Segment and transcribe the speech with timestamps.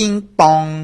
[0.00, 0.70] 叮咚。